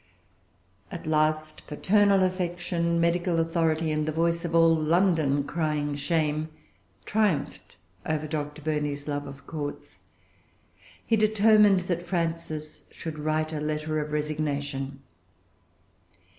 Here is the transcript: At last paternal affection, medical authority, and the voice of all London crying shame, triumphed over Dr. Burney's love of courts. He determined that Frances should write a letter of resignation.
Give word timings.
At 0.91 1.05
last 1.05 1.67
paternal 1.67 2.23
affection, 2.23 2.99
medical 2.99 3.39
authority, 3.39 3.91
and 3.91 4.07
the 4.07 4.11
voice 4.11 4.43
of 4.43 4.55
all 4.55 4.73
London 4.73 5.43
crying 5.43 5.93
shame, 5.93 6.49
triumphed 7.05 7.75
over 8.03 8.25
Dr. 8.25 8.63
Burney's 8.63 9.07
love 9.07 9.27
of 9.27 9.45
courts. 9.45 9.99
He 11.05 11.15
determined 11.15 11.81
that 11.81 12.07
Frances 12.07 12.85
should 12.89 13.19
write 13.19 13.53
a 13.53 13.59
letter 13.59 13.99
of 13.99 14.11
resignation. 14.11 15.01